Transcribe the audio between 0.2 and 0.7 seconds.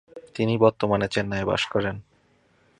তিনি